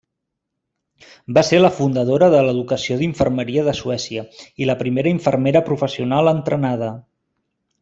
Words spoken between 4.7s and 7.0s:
la primera infermera professional entrenada.